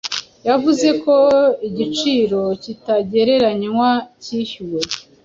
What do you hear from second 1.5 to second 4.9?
igiciro kitagereranywa cyishyuwe